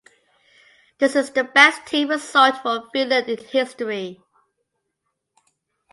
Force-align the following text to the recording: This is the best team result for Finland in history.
This 0.97 1.15
is 1.15 1.29
the 1.29 1.43
best 1.43 1.85
team 1.85 2.07
result 2.09 2.57
for 2.63 2.89
Finland 2.91 3.29
in 3.29 3.37
history. 3.37 4.19